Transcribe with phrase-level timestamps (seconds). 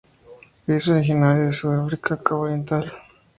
[0.65, 2.91] Es originaria de Sudáfrica, Cabo Oriental.